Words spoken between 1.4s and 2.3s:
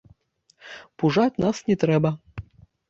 нас не трэба.